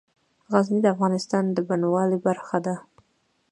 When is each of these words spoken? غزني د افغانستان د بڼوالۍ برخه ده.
غزني 0.51 0.79
د 0.83 0.87
افغانستان 0.95 1.43
د 1.51 1.57
بڼوالۍ 1.67 2.17
برخه 2.27 2.57
ده. 2.65 2.75